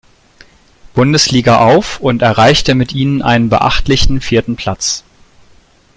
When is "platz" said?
4.55-5.03